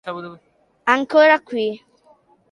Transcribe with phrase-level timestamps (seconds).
[0.95, 1.67] Ancora qui